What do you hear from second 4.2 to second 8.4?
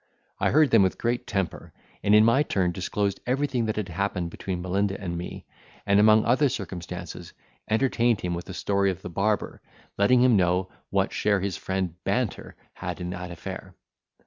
between Melinda and me; and among other circumstances entertained him